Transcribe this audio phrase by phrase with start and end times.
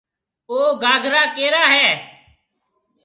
[0.49, 1.87] او گھاگرا ڪَيرا هيَ؟